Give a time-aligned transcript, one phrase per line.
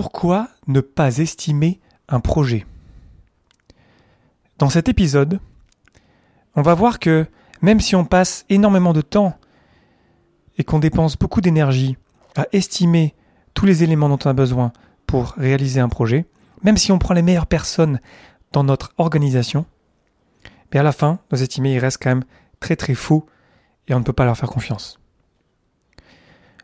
[0.00, 2.64] Pourquoi ne pas estimer un projet?
[4.58, 5.40] Dans cet épisode,
[6.54, 7.26] on va voir que
[7.62, 9.36] même si on passe énormément de temps
[10.56, 11.96] et qu'on dépense beaucoup d'énergie
[12.36, 13.16] à estimer
[13.54, 14.72] tous les éléments dont on a besoin
[15.08, 16.26] pour réaliser un projet,
[16.62, 17.98] même si on prend les meilleures personnes
[18.52, 19.66] dans notre organisation,
[20.72, 22.24] mais à la fin, nos estimés restent quand même
[22.60, 23.26] très très faux
[23.88, 24.97] et on ne peut pas leur faire confiance.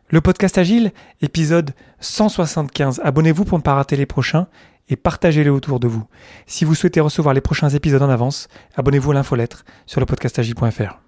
[0.09, 3.01] Le podcast Agile, épisode 175.
[3.03, 4.45] Abonnez-vous pour ne pas rater les prochains
[4.87, 6.03] et partagez-les autour de vous.
[6.45, 10.99] Si vous souhaitez recevoir les prochains épisodes en avance, abonnez-vous à l'infolettre sur le podcastagile.fr.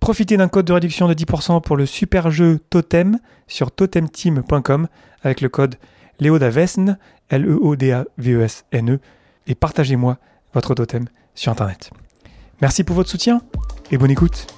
[0.00, 4.88] Profitez d'un code de réduction de 10% pour le super jeu Totem sur totemteam.com
[5.22, 5.76] avec le code
[6.18, 6.98] Léodavesne,
[7.28, 9.00] L-E-O-D-A-V-E-S-N-E, e,
[9.46, 10.18] et partagez-moi
[10.54, 11.04] votre totem
[11.36, 11.90] sur Internet.
[12.60, 13.42] Merci pour votre soutien
[13.92, 14.48] et bonne écoute.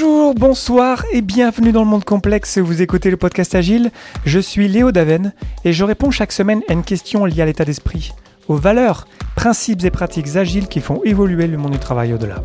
[0.00, 2.58] Bonjour, bonsoir et bienvenue dans le monde complexe.
[2.58, 3.90] Vous écoutez le podcast Agile.
[4.24, 5.32] Je suis Léo Daven
[5.64, 8.12] et je réponds chaque semaine à une question liée à l'état d'esprit,
[8.46, 12.44] aux valeurs, principes et pratiques agiles qui font évoluer le monde du travail au-delà.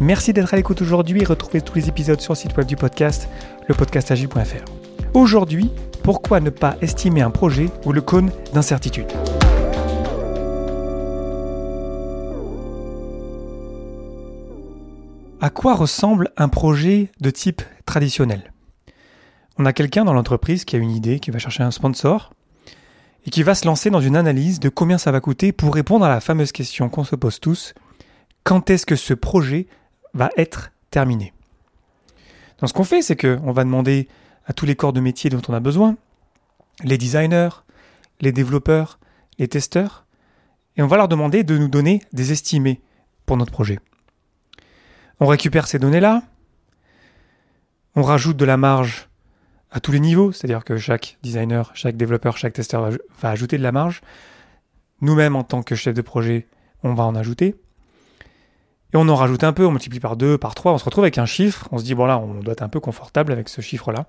[0.00, 2.76] Merci d'être à l'écoute aujourd'hui et retrouvez tous les épisodes sur le site web du
[2.76, 3.26] podcast,
[3.68, 4.64] lepodcastagile.fr.
[5.14, 5.70] Aujourd'hui,
[6.02, 9.10] pourquoi ne pas estimer un projet ou le cône d'incertitude?
[15.42, 18.52] À quoi ressemble un projet de type traditionnel?
[19.58, 22.32] On a quelqu'un dans l'entreprise qui a une idée, qui va chercher un sponsor,
[23.26, 26.04] et qui va se lancer dans une analyse de combien ça va coûter pour répondre
[26.04, 27.74] à la fameuse question qu'on se pose tous,
[28.44, 29.66] quand est-ce que ce projet
[30.14, 31.32] va être terminé?
[32.60, 34.06] Donc ce qu'on fait, c'est qu'on va demander
[34.46, 35.96] à tous les corps de métier dont on a besoin,
[36.84, 37.64] les designers,
[38.20, 39.00] les développeurs,
[39.40, 40.06] les testeurs,
[40.76, 42.80] et on va leur demander de nous donner des estimés
[43.26, 43.80] pour notre projet.
[45.22, 46.24] On récupère ces données-là,
[47.94, 49.08] on rajoute de la marge
[49.70, 52.90] à tous les niveaux, c'est-à-dire que chaque designer, chaque développeur, chaque testeur
[53.20, 54.00] va, ajouter de la marge.
[55.00, 56.48] Nous-mêmes, en tant que chef de projet,
[56.82, 57.54] on va en ajouter.
[58.92, 61.04] Et on en rajoute un peu, on multiplie par deux, par trois, on se retrouve
[61.04, 63.48] avec un chiffre, on se dit, bon là, on doit être un peu confortable avec
[63.48, 64.06] ce chiffre-là.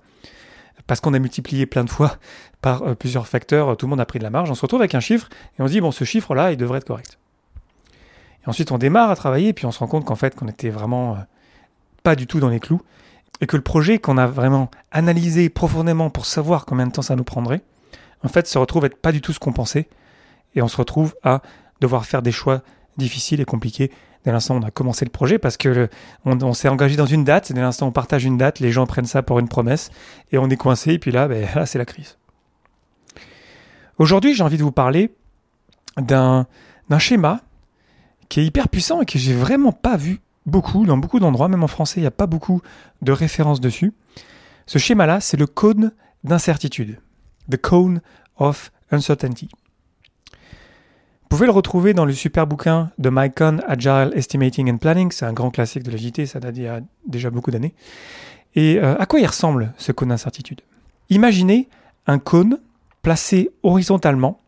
[0.88, 2.18] Parce qu'on a multiplié plein de fois
[2.60, 4.80] par euh, plusieurs facteurs, tout le monde a pris de la marge, on se retrouve
[4.80, 5.28] avec un chiffre,
[5.60, 7.20] et on se dit, bon, ce chiffre-là, il devrait être correct.
[8.44, 10.48] Et ensuite, on démarre à travailler, et puis on se rend compte qu'en fait, qu'on
[10.48, 11.18] était vraiment euh,
[12.02, 12.82] pas du tout dans les clous,
[13.40, 17.16] et que le projet qu'on a vraiment analysé profondément pour savoir combien de temps ça
[17.16, 17.62] nous prendrait,
[18.22, 19.88] en fait, se retrouve à être pas du tout ce qu'on pensait,
[20.54, 21.42] et on se retrouve à
[21.80, 22.62] devoir faire des choix
[22.96, 23.90] difficiles et compliqués
[24.24, 25.88] dès l'instant où on a commencé le projet, parce que
[26.24, 28.86] on, s'est engagé dans une date, dès l'instant où on partage une date, les gens
[28.86, 29.90] prennent ça pour une promesse,
[30.32, 32.16] et on est coincé, et puis là, ben, là c'est la crise.
[33.98, 35.14] Aujourd'hui, j'ai envie de vous parler
[35.98, 36.46] d'un
[36.98, 37.42] schéma
[38.34, 41.62] qui est hyper puissant et que j'ai vraiment pas vu beaucoup, dans beaucoup d'endroits, même
[41.62, 42.62] en français, il n'y a pas beaucoup
[43.00, 43.92] de références dessus.
[44.66, 45.92] Ce schéma-là, c'est le cône
[46.24, 46.98] d'incertitude.
[47.48, 48.00] The Cone
[48.36, 49.48] of Uncertainty.
[50.32, 55.12] Vous pouvez le retrouver dans le super bouquin de Mycon Agile Estimating and Planning.
[55.12, 57.76] C'est un grand classique de la JT, ça date y a déjà beaucoup d'années.
[58.56, 60.60] Et euh, à quoi il ressemble ce cône d'incertitude?
[61.08, 61.68] Imaginez
[62.08, 62.58] un cône
[63.00, 64.40] placé horizontalement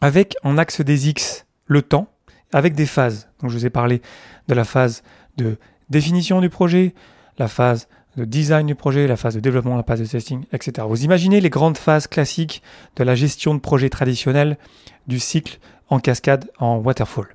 [0.00, 2.06] avec en axe des X le temps
[2.52, 3.28] avec des phases.
[3.40, 4.02] Donc je vous ai parlé
[4.48, 5.02] de la phase
[5.36, 5.56] de
[5.88, 6.94] définition du projet,
[7.38, 10.86] la phase de design du projet, la phase de développement, la phase de testing, etc.
[10.88, 12.62] Vous imaginez les grandes phases classiques
[12.96, 14.58] de la gestion de projet traditionnel
[15.06, 15.58] du cycle
[15.88, 17.28] en cascade en waterfall.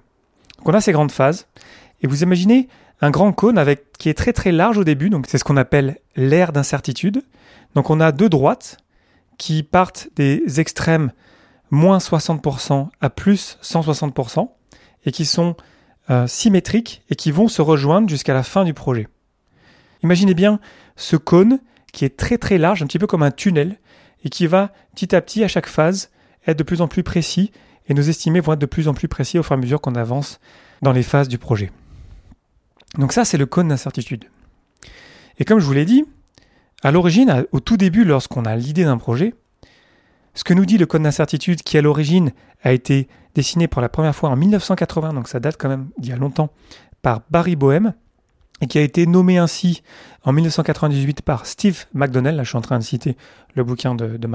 [0.57, 1.47] Donc on a ces grandes phases
[2.01, 2.67] et vous imaginez
[3.01, 3.63] un grand cône
[3.99, 7.23] qui est très très large au début, donc c'est ce qu'on appelle l'aire d'incertitude.
[7.75, 8.77] Donc on a deux droites
[9.37, 11.11] qui partent des extrêmes
[11.71, 14.49] moins 60% à plus 160%
[15.05, 15.55] et qui sont
[16.09, 19.07] euh, symétriques et qui vont se rejoindre jusqu'à la fin du projet.
[20.03, 20.59] Imaginez bien
[20.95, 21.59] ce cône
[21.91, 23.79] qui est très très large, un petit peu comme un tunnel,
[24.23, 26.09] et qui va petit à petit à chaque phase
[26.45, 27.51] être de plus en plus précis,
[27.88, 29.81] et nos estimés vont être de plus en plus précis au fur et à mesure
[29.81, 30.39] qu'on avance
[30.81, 31.72] dans les phases du projet.
[32.97, 34.25] Donc ça, c'est le cône d'incertitude.
[35.40, 36.05] Et comme je vous l'ai dit,
[36.84, 39.34] à l'origine, au tout début, lorsqu'on a l'idée d'un projet,
[40.35, 42.32] ce que nous dit le cône d'incertitude, qui à l'origine
[42.64, 46.11] a été dessiné pour la première fois en 1980, donc ça date quand même d'il
[46.11, 46.49] y a longtemps,
[47.02, 47.93] par Barry Bohem,
[48.61, 49.82] et qui a été nommé ainsi
[50.23, 53.17] en 1998 par Steve McDonnell, là je suis en train de citer
[53.53, 54.29] le bouquin de, de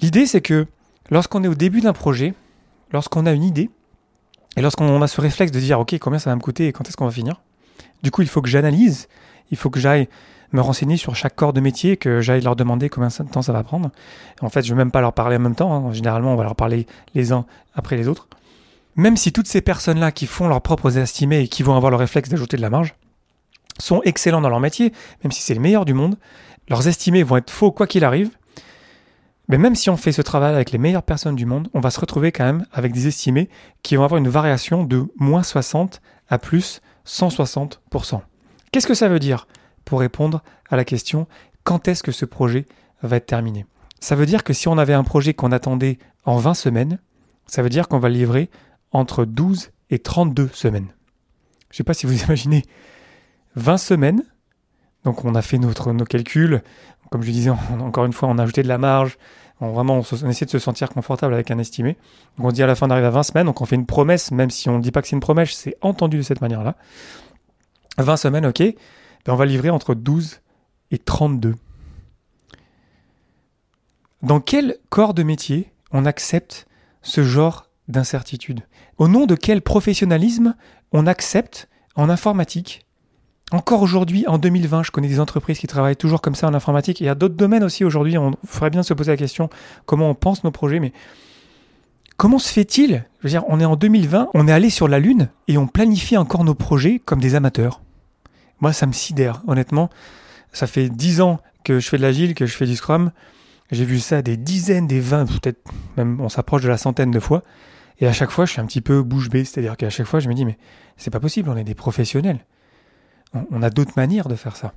[0.00, 0.66] L'idée c'est que
[1.10, 2.34] lorsqu'on est au début d'un projet,
[2.92, 3.70] lorsqu'on a une idée,
[4.56, 6.88] et lorsqu'on a ce réflexe de dire ok combien ça va me coûter et quand
[6.88, 7.40] est-ce qu'on va finir,
[8.02, 9.08] du coup il faut que j'analyse,
[9.50, 10.08] il faut que j'aille
[10.52, 13.52] me renseigner sur chaque corps de métier, que j'aille leur demander combien de temps ça
[13.52, 13.90] va prendre.
[14.40, 15.72] En fait, je ne vais même pas leur parler en même temps.
[15.72, 15.92] Hein.
[15.92, 17.44] Généralement, on va leur parler les uns
[17.74, 18.26] après les autres.
[18.96, 21.96] Même si toutes ces personnes-là qui font leurs propres estimés et qui vont avoir le
[21.96, 22.94] réflexe d'ajouter de la marge,
[23.78, 24.92] sont excellents dans leur métier,
[25.22, 26.16] même si c'est le meilleur du monde,
[26.68, 28.30] leurs estimés vont être faux quoi qu'il arrive,
[29.48, 31.90] mais même si on fait ce travail avec les meilleures personnes du monde, on va
[31.90, 33.48] se retrouver quand même avec des estimés
[33.82, 38.20] qui vont avoir une variation de moins 60 à plus 160%.
[38.72, 39.46] Qu'est-ce que ça veut dire?
[39.84, 41.26] Pour répondre à la question
[41.64, 42.66] quand est-ce que ce projet
[43.02, 43.66] va être terminé?
[44.00, 46.98] Ça veut dire que si on avait un projet qu'on attendait en 20 semaines,
[47.46, 48.50] ça veut dire qu'on va le livrer
[48.92, 50.88] entre 12 et 32 semaines.
[51.70, 52.64] Je ne sais pas si vous imaginez.
[53.56, 54.22] 20 semaines,
[55.04, 56.62] donc on a fait notre, nos calculs,
[57.10, 57.50] comme je disais,
[57.80, 59.18] encore une fois, on a ajouté de la marge,
[59.60, 61.96] on, vraiment, on, essaie de se sentir confortable avec un estimé.
[62.36, 64.30] Donc on dit à la fin d'arriver à 20 semaines, donc on fait une promesse,
[64.30, 66.76] même si on ne dit pas que c'est une promesse, c'est entendu de cette manière-là.
[67.98, 70.40] 20 semaines, ok, ben on va livrer entre 12
[70.90, 71.54] et 32.
[74.22, 76.66] Dans quel corps de métier on accepte
[77.02, 78.60] ce genre d'incertitude?
[78.98, 80.54] Au nom de quel professionnalisme
[80.92, 82.86] on accepte en informatique
[83.50, 87.00] encore aujourd'hui, en 2020, je connais des entreprises qui travaillent toujours comme ça en informatique.
[87.00, 88.16] il y a d'autres domaines aussi aujourd'hui.
[88.16, 89.50] On ferait bien se poser la question
[89.86, 90.78] comment on pense nos projets.
[90.78, 90.92] Mais
[92.16, 93.04] comment se fait-il?
[93.18, 95.66] Je veux dire, on est en 2020, on est allé sur la Lune et on
[95.66, 97.82] planifie encore nos projets comme des amateurs.
[98.60, 99.90] Moi, ça me sidère, honnêtement.
[100.52, 103.10] Ça fait 10 ans que je fais de l'agile, que je fais du Scrum.
[103.72, 105.60] J'ai vu ça des dizaines, des vingt, peut-être
[105.96, 107.42] même on s'approche de la centaine de fois.
[107.98, 109.44] Et à chaque fois, je suis un petit peu bouche bée.
[109.44, 110.56] C'est-à-dire qu'à chaque fois, je me dis, mais
[110.96, 112.44] c'est pas possible, on est des professionnels
[113.34, 114.72] on a d'autres manières de faire ça.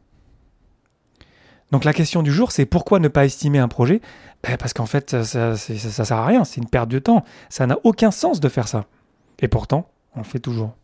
[1.73, 3.99] Donc la question du jour, c'est pourquoi ne pas estimer un projet?
[4.43, 7.23] Ben, Parce qu'en fait, ça, ne sert à rien, c'est une perte de temps.
[7.49, 8.85] Ça n'a aucun sens de faire ça.
[9.39, 10.75] Et pourtant, on le fait toujours.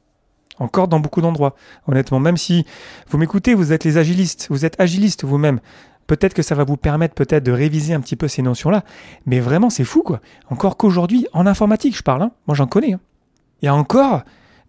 [0.57, 1.55] Encore dans beaucoup d'endroits.
[1.87, 2.65] Honnêtement, même si
[3.07, 5.59] vous m'écoutez, vous êtes les agilistes, vous êtes agilistes vous-même.
[6.07, 8.83] Peut-être que ça va vous permettre peut-être de réviser un petit peu ces notions-là.
[9.27, 10.21] Mais vraiment, c'est fou, quoi.
[10.49, 12.31] Encore qu'aujourd'hui, en informatique, je parle, hein.
[12.47, 12.93] moi j'en connais.
[12.93, 12.99] Hein.
[13.61, 14.23] Il y a encore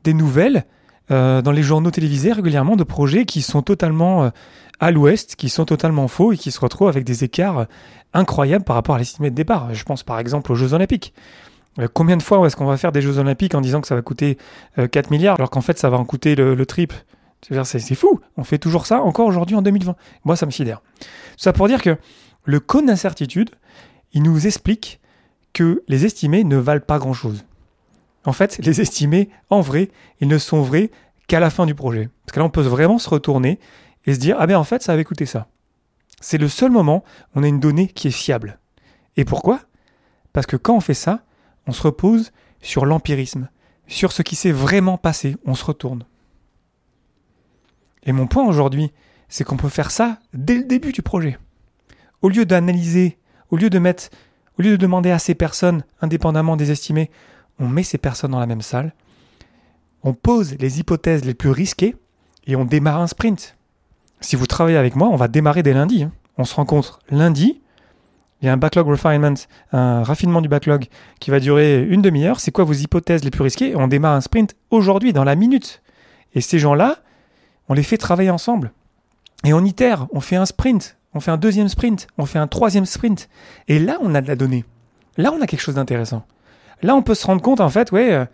[0.05, 0.67] des nouvelles
[1.11, 4.31] euh, dans les journaux télévisés régulièrement de projets qui sont totalement euh,
[4.79, 7.65] à l'ouest, qui sont totalement faux et qui se retrouvent avec des écarts euh,
[8.15, 9.73] incroyables par rapport à l'estimé de départ.
[9.75, 11.15] Je pense par exemple aux Jeux Olympiques.
[11.95, 14.03] combien de fois est-ce qu'on va faire des Jeux Olympiques en disant que ça va
[14.03, 14.39] coûter
[14.77, 17.05] 4 milliards alors qu'en fait ça va en coûter le, le triple?
[17.65, 19.97] C'est fou, on fait toujours ça encore aujourd'hui en 2020.
[20.25, 20.83] Moi, ça me sidère.
[21.37, 21.97] Ça pour dire que
[22.45, 23.51] le cône d'incertitude,
[24.13, 25.01] il nous explique
[25.53, 27.45] que les estimés ne valent pas grand-chose.
[28.25, 29.91] En fait, les estimés, en vrai,
[30.21, 30.91] ils ne sont vrais
[31.27, 32.09] qu'à la fin du projet.
[32.25, 33.59] Parce que là, on peut vraiment se retourner
[34.05, 35.49] et se dire, ah ben en fait, ça avait coûté ça.
[36.21, 38.59] C'est le seul moment où on a une donnée qui est fiable.
[39.17, 39.61] Et pourquoi?
[40.33, 41.25] Parce que quand on fait ça,
[41.67, 43.49] on se repose sur l'empirisme,
[43.87, 46.05] sur ce qui s'est vraiment passé, on se retourne.
[48.03, 48.93] Et mon point aujourd'hui,
[49.29, 51.39] c'est qu'on peut faire ça dès le début du projet.
[52.23, 53.19] Au lieu d'analyser,
[53.51, 54.11] au lieu de mettre,
[54.59, 57.11] au lieu de demander à ces personnes, indépendamment des estimés,
[57.61, 58.93] on met ces personnes dans la même salle,
[60.03, 61.95] on pose les hypothèses les plus risquées
[62.47, 63.57] et on démarre un sprint.
[64.21, 66.03] Si vous travaillez avec moi, on va démarrer dès lundi.
[66.05, 66.13] Hein.
[66.39, 67.61] On se rencontre lundi.
[68.41, 69.35] Il y a un backlog refinement,
[69.73, 70.87] un raffinement du backlog
[71.21, 72.41] qui va durer une demi-heure.
[72.41, 73.77] C'est quoi vos hypothèses les plus risquées?
[73.77, 75.83] On démarre un sprint aujourd'hui, dans la minute.
[76.35, 76.97] Et ces gens-là,
[77.69, 78.73] on les fait travailler ensemble.
[79.45, 82.47] Et on itère, on fait un sprint, on fait un deuxième sprint, on fait un
[82.47, 83.29] troisième sprint.
[83.69, 84.65] Et là, on a de la donnée.
[85.19, 86.25] Là, on a quelque chose d'intéressant.
[86.83, 88.25] Là, on peut se rendre compte, en fait, ouais, euh,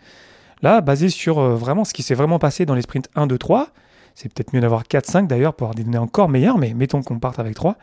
[0.63, 3.39] là, basé sur euh, vraiment ce qui s'est vraiment passé dans les sprints 1, 2,
[3.39, 3.69] 3,
[4.15, 7.03] c'est peut-être mieux d'avoir 4, 5 d'ailleurs pour avoir des données encore meilleures, mais mettons
[7.03, 7.77] qu'on parte avec 3.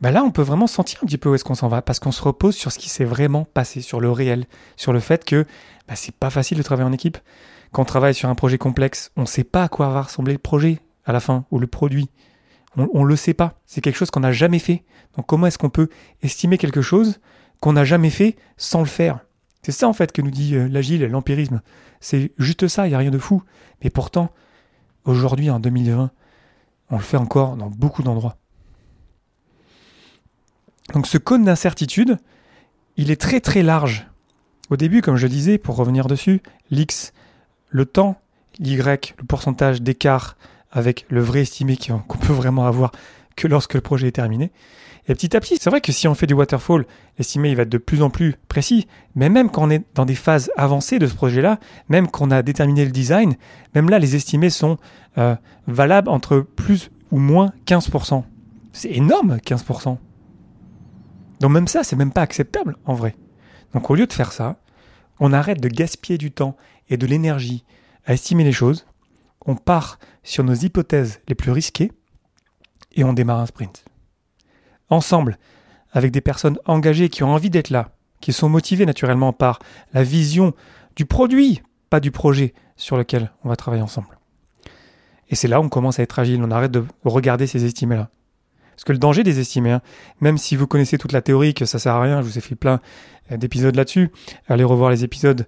[0.00, 2.00] Bah là, on peut vraiment sentir un petit peu où est-ce qu'on s'en va, parce
[2.00, 5.24] qu'on se repose sur ce qui s'est vraiment passé, sur le réel, sur le fait
[5.24, 5.46] que
[5.88, 7.18] bah, c'est pas facile de travailler en équipe.
[7.70, 10.32] Quand on travaille sur un projet complexe, on ne sait pas à quoi va ressembler
[10.32, 12.10] le projet à la fin, ou le produit.
[12.76, 13.54] On ne le sait pas.
[13.66, 14.84] C'est quelque chose qu'on n'a jamais fait.
[15.16, 15.88] Donc comment est-ce qu'on peut
[16.22, 17.20] estimer quelque chose
[17.60, 19.20] qu'on n'a jamais fait sans le faire?
[19.62, 21.62] C'est ça en fait que nous dit euh, l'agile, l'empirisme.
[22.00, 23.42] C'est juste ça, il n'y a rien de fou.
[23.82, 24.30] Mais pourtant,
[25.04, 26.10] aujourd'hui, en 2020,
[26.90, 28.36] on le fait encore dans beaucoup d'endroits.
[30.92, 32.18] Donc ce cône d'incertitude,
[32.96, 34.06] il est très très large.
[34.68, 37.12] Au début, comme je disais, pour revenir dessus, l'X,
[37.68, 38.20] le temps,
[38.58, 40.36] l'Y, le pourcentage d'écart
[40.70, 42.92] avec le vrai estimé qu'on peut vraiment avoir
[43.36, 44.52] que lorsque le projet est terminé.
[45.08, 46.86] Et petit à petit, c'est vrai que si on fait du waterfall,
[47.18, 48.86] l'estimé va être de plus en plus précis.
[49.16, 51.58] Mais même quand on est dans des phases avancées de ce projet-là,
[51.88, 53.34] même qu'on a déterminé le design,
[53.74, 54.78] même là, les estimés sont
[55.18, 55.34] euh,
[55.66, 58.22] valables entre plus ou moins 15%.
[58.72, 59.98] C'est énorme, 15%.
[61.40, 63.16] Donc même ça, c'est même pas acceptable en vrai.
[63.74, 64.60] Donc au lieu de faire ça,
[65.18, 66.56] on arrête de gaspiller du temps
[66.88, 67.64] et de l'énergie
[68.06, 68.86] à estimer les choses.
[69.44, 71.90] On part sur nos hypothèses les plus risquées
[72.94, 73.84] et on démarre un sprint
[74.92, 75.38] ensemble,
[75.92, 79.58] avec des personnes engagées qui ont envie d'être là, qui sont motivées naturellement par
[79.92, 80.54] la vision
[80.96, 84.18] du produit, pas du projet sur lequel on va travailler ensemble.
[85.28, 88.10] Et c'est là où on commence à être agile, on arrête de regarder ces estimés-là.
[88.70, 89.82] Parce que le danger des estimés, hein,
[90.20, 92.40] même si vous connaissez toute la théorie, que ça sert à rien, je vous ai
[92.40, 92.80] fait plein
[93.30, 94.10] euh, d'épisodes là-dessus,
[94.48, 95.46] allez revoir les épisodes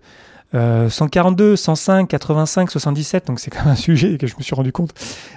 [0.54, 4.72] 142, 105, 85, 77, donc c'est quand même un sujet que je me suis rendu
[4.72, 4.92] compte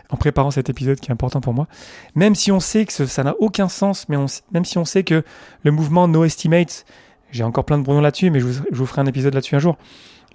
[0.10, 1.68] en préparant cet épisode qui est important pour moi.
[2.16, 4.18] Même si on sait que ça n'a aucun sens, mais
[4.52, 5.24] même si on sait que
[5.64, 6.86] le mouvement No Estimates,
[7.32, 9.78] j'ai encore plein de brouillons là-dessus, mais je vous, ferai un épisode là-dessus un jour.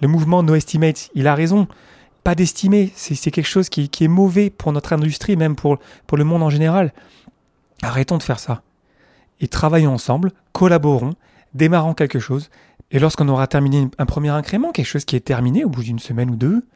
[0.00, 1.68] Le mouvement No Estimates, il a raison.
[2.24, 6.24] Pas d'estimer, c'est quelque chose qui, est mauvais pour notre industrie, même pour, pour le
[6.24, 6.92] monde en général.
[7.82, 8.62] Arrêtons de faire ça.
[9.40, 11.14] Et travaillons ensemble, collaborons,
[11.54, 12.50] démarrons quelque chose.
[12.92, 15.98] Et lorsqu'on aura terminé un premier incrément, quelque chose qui est terminé au bout d'une
[15.98, 16.66] semaine ou deux,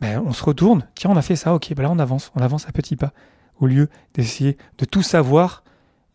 [0.00, 0.88] ben, on se retourne.
[0.94, 3.12] Tiens, on a fait ça, ok, ben là on avance, on avance à petits pas.
[3.60, 5.62] Au lieu d'essayer de tout savoir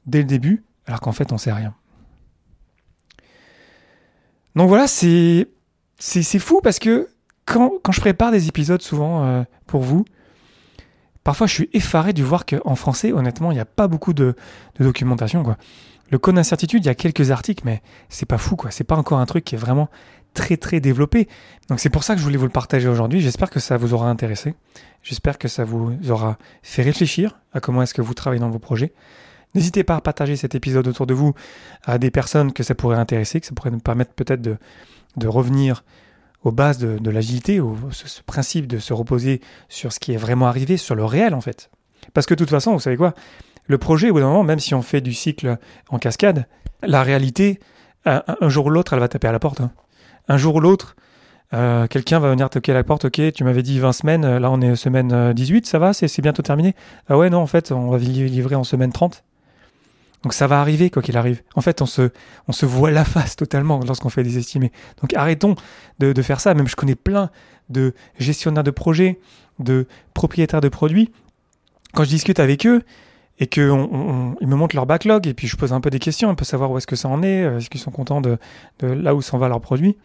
[0.05, 1.73] dès le début, alors qu'en fait on sait rien.
[4.55, 5.45] Donc voilà, c'est
[6.39, 7.09] fou parce que
[7.45, 10.03] quand, je prépare des épisodes souvent euh, pour vous,
[11.23, 14.35] parfois je suis effaré de voir qu'en français, honnêtement, il n'y a pas beaucoup de,
[14.79, 15.43] documentation.
[16.09, 18.71] Le code d'incertitude, il y a quelques articles, mais c'est pas fou, quoi.
[18.71, 19.89] C'est pas encore un truc qui est vraiment
[20.33, 21.27] très très développé.
[21.67, 23.21] Donc c'est pour ça que je voulais vous le partager aujourd'hui.
[23.21, 24.55] J'espère que ça vous aura intéressé.
[25.01, 28.59] J'espère que ça vous aura fait réfléchir à comment est-ce que vous travaillez dans vos
[28.59, 28.93] projets.
[29.55, 31.33] N'hésitez pas à partager cet épisode autour de vous
[31.83, 34.57] à des personnes que ça pourrait intéresser, que ça pourrait nous permettre peut-être de,
[35.15, 35.83] de revenir
[36.43, 37.75] aux bases de, l'agilité, au
[38.25, 41.69] principe de se reposer sur ce qui est vraiment arrivé, sur le réel en fait.
[42.13, 43.13] Parce que de toute façon, vous savez quoi?
[43.67, 45.57] Le projet, au bout d'un moment, même si on fait du cycle
[45.89, 46.47] en cascade,
[46.81, 47.59] la réalité,
[48.05, 49.61] un, jour ou l'autre, elle va taper à la porte.
[49.61, 49.71] Hein.
[50.27, 50.95] Un jour ou l'autre,
[51.53, 54.51] euh, quelqu'un va venir toquer à la porte, ok, tu m'avais dit 20 semaines, là
[54.51, 56.75] on est semaine 18, ça va, c'est bientôt terminé
[57.07, 59.23] Ah ouais, non, en fait, on va livrer en semaine 30.
[60.23, 61.41] Donc ça va arriver quoi qu'il arrive.
[61.55, 62.09] En fait, on se,
[62.47, 64.71] on se voit la face totalement lorsqu'on fait des estimés.
[65.01, 65.55] Donc arrêtons
[65.99, 66.53] de, faire ça.
[66.53, 67.29] Même je connais plein
[67.69, 69.19] de gestionnaires de projets,
[69.59, 71.11] de propriétaires de produits.
[71.93, 72.83] Quand je discute avec eux
[73.39, 76.35] et qu'ils me montrent leur backlog et puis je pose un peu des questions, un
[76.35, 78.37] peu savoir où est-ce que ça en est, euh, est-ce qu'ils sont contents de,
[78.79, 79.97] de là où s'en va leur produit.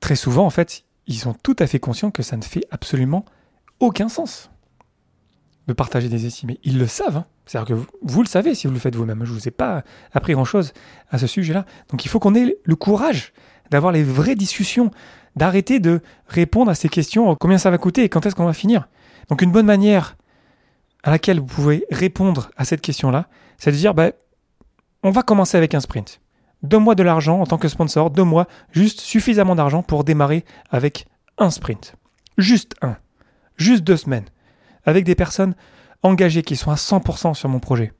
[0.00, 3.24] Très souvent, en fait, ils sont tout à fait conscients que ça ne fait absolument
[3.80, 4.50] aucun sens
[5.66, 6.60] de partager des estimés.
[6.64, 7.16] Ils le savent.
[7.16, 7.26] Hein.
[7.44, 9.24] C'est-à-dire que vous, le savez si vous le faites vous-même.
[9.24, 9.82] Je ne vous ai pas
[10.12, 10.72] appris grand-chose
[11.10, 11.64] à ce sujet-là.
[11.90, 13.32] Donc il faut qu'on ait le courage
[13.70, 14.90] d'avoir les vraies discussions,
[15.34, 18.52] d'arrêter de répondre à ces questions, combien ça va coûter et quand est-ce qu'on va
[18.52, 18.88] finir.
[19.28, 20.16] Donc une bonne manière
[21.06, 24.10] à laquelle vous pouvez répondre à cette question-là, c'est de dire, bah,
[25.04, 26.20] on va commencer avec un sprint.
[26.64, 31.06] Donne-moi de l'argent en tant que sponsor, donne-moi juste suffisamment d'argent pour démarrer avec
[31.38, 31.94] un sprint.
[32.38, 32.96] Juste un.
[33.56, 34.24] Juste deux semaines
[34.84, 35.54] avec des personnes
[36.02, 37.92] engagées qui sont à 100% sur mon projet.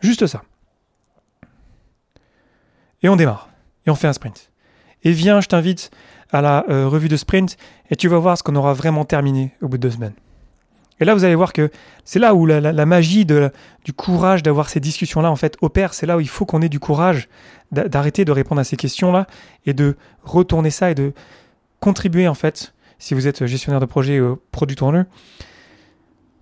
[0.00, 0.42] Juste ça.
[3.02, 3.48] Et on démarre.
[3.84, 4.52] Et on fait un sprint.
[5.02, 5.90] Et viens, je t'invite
[6.30, 7.56] à la euh, revue de sprint
[7.90, 10.14] et tu vas voir ce qu'on aura vraiment terminé au bout de deux semaines.
[11.00, 11.70] Et là, vous allez voir que
[12.04, 15.94] c'est là où la, magie du courage d'avoir ces discussions-là, en fait, opère.
[15.94, 17.28] C'est là où il faut qu'on ait du courage
[17.72, 19.26] d'arrêter de répondre à ces questions-là
[19.64, 21.12] et de retourner ça et de
[21.80, 25.02] contribuer, en fait, si vous êtes gestionnaire de projet ou produit owner,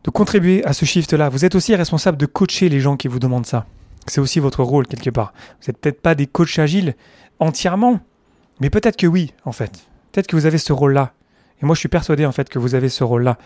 [0.05, 1.29] de contribuer à ce shift-là.
[1.29, 3.67] Vous êtes aussi responsable de coacher les gens qui vous demandent ça.
[4.07, 5.33] C'est aussi votre rôle quelque part.
[5.61, 6.95] Vous n'êtes peut-être pas des coachs agiles
[7.39, 8.01] entièrement,
[8.61, 9.87] mais peut-être que oui, en fait.
[10.13, 11.13] Peut-être que vous avez ce rôle-là.
[11.63, 13.37] Et moi, je suis persuadé, en fait, que vous avez ce rôle-là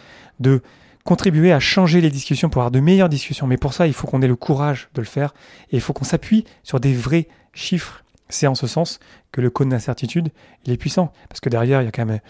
[0.40, 0.62] de
[1.04, 3.47] contribuer à changer les discussions pour avoir de meilleures discussions.
[3.47, 5.35] Mais pour ça, il faut qu'on ait le courage de le faire
[5.71, 8.04] et il faut qu'on s'appuie sur des vrais chiffres.
[8.28, 10.30] C'est en ce sens que le code d'incertitude,
[10.64, 11.12] il est puissant.
[11.28, 12.21] Parce que derrière, il y a quand même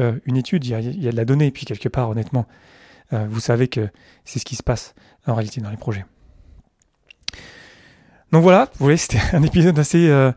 [0.00, 1.46] euh, une étude, il y, a, de la donnée.
[1.46, 2.46] Et puis, quelque part, honnêtement,
[3.12, 3.88] euh, vous savez que
[4.24, 4.94] c'est ce qui se passe
[5.26, 6.04] en réalité dans les projets.
[8.32, 10.32] Donc voilà, vous voyez, c'était un épisode assez euh,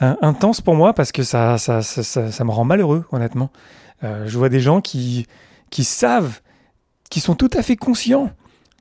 [0.00, 3.50] intense pour moi parce que ça, ça, ça, me rend malheureux, honnêtement.
[4.02, 5.26] Je vois des gens qui,
[5.70, 6.40] qui savent,
[7.10, 8.30] qui sont tout à fait conscients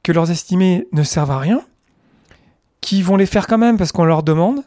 [0.03, 1.61] que leurs estimés ne servent à rien,
[2.81, 4.63] qui vont les faire quand même parce qu'on leur demande,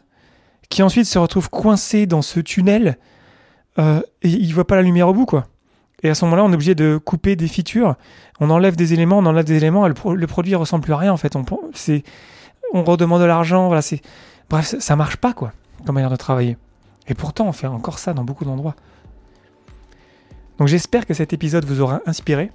[0.69, 2.97] qui ensuite se retrouvent coincés dans ce tunnel
[3.77, 5.47] et ils voient pas la lumière au bout, quoi.
[6.03, 7.95] Et à ce moment-là, on est obligé de couper des features.
[8.39, 11.13] On enlève des éléments, on enlève des éléments, le, le produit ressemble plus à rien
[11.13, 11.35] en fait.
[11.35, 11.45] On,
[12.73, 13.81] on redemande de l'argent, voilà.
[14.49, 15.53] Bref, ça marche pas quoi,
[15.85, 16.57] comme manière de travailler.
[17.07, 18.75] Et pourtant, on fait encore ça dans beaucoup d'endroits.
[20.57, 22.51] Donc j'espère que cet épisode vous aura inspiré.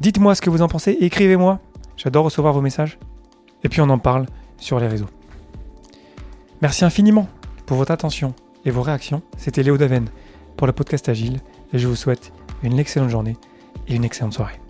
[0.00, 1.60] Dites-moi ce que vous en pensez, écrivez-moi.
[1.96, 2.98] J'adore recevoir vos messages.
[3.62, 5.10] Et puis on en parle sur les réseaux.
[6.62, 7.28] Merci infiniment
[7.66, 8.34] pour votre attention
[8.64, 9.22] et vos réactions.
[9.36, 10.08] C'était Léo Daven
[10.56, 11.40] pour le podcast Agile
[11.72, 12.32] et je vous souhaite
[12.62, 13.36] une excellente journée
[13.88, 14.60] et une excellente soirée.